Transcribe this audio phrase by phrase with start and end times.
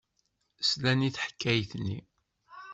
[0.69, 1.99] Slan i teḥkayt-nni.